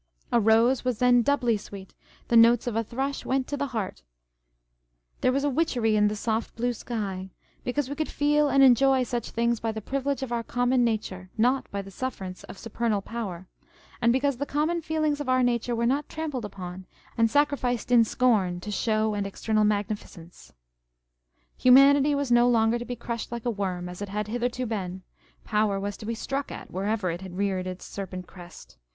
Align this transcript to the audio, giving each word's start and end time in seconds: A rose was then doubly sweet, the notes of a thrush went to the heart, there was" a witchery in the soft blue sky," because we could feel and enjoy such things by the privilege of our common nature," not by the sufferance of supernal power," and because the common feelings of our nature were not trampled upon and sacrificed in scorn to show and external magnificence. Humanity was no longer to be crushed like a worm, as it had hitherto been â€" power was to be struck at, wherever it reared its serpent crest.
A 0.31 0.39
rose 0.39 0.83
was 0.83 0.97
then 0.97 1.21
doubly 1.21 1.57
sweet, 1.57 1.93
the 2.27 2.35
notes 2.35 2.65
of 2.65 2.75
a 2.75 2.83
thrush 2.83 3.23
went 3.23 3.45
to 3.49 3.55
the 3.55 3.67
heart, 3.67 4.01
there 5.19 5.31
was" 5.31 5.43
a 5.43 5.49
witchery 5.51 5.95
in 5.95 6.07
the 6.07 6.15
soft 6.15 6.55
blue 6.55 6.73
sky," 6.73 7.29
because 7.63 7.87
we 7.87 7.93
could 7.93 8.09
feel 8.09 8.49
and 8.49 8.63
enjoy 8.63 9.03
such 9.03 9.29
things 9.29 9.59
by 9.59 9.71
the 9.71 9.79
privilege 9.79 10.23
of 10.23 10.31
our 10.31 10.41
common 10.41 10.83
nature," 10.83 11.29
not 11.47 11.69
by 11.69 11.83
the 11.83 11.91
sufferance 11.91 12.43
of 12.45 12.57
supernal 12.57 13.03
power," 13.03 13.47
and 14.01 14.11
because 14.11 14.37
the 14.37 14.47
common 14.47 14.81
feelings 14.81 15.21
of 15.21 15.29
our 15.29 15.43
nature 15.43 15.75
were 15.75 15.85
not 15.85 16.09
trampled 16.09 16.45
upon 16.45 16.87
and 17.15 17.29
sacrificed 17.29 17.91
in 17.91 18.03
scorn 18.03 18.59
to 18.59 18.71
show 18.71 19.13
and 19.13 19.27
external 19.27 19.63
magnificence. 19.65 20.51
Humanity 21.59 22.15
was 22.15 22.31
no 22.31 22.49
longer 22.49 22.79
to 22.79 22.85
be 22.85 22.95
crushed 22.95 23.31
like 23.31 23.45
a 23.45 23.51
worm, 23.51 23.87
as 23.87 24.01
it 24.01 24.09
had 24.09 24.27
hitherto 24.29 24.65
been 24.65 25.03
â€" 25.03 25.45
power 25.45 25.79
was 25.79 25.95
to 25.97 26.07
be 26.07 26.15
struck 26.15 26.51
at, 26.51 26.71
wherever 26.71 27.11
it 27.11 27.21
reared 27.29 27.67
its 27.67 27.85
serpent 27.85 28.25
crest. 28.25 28.79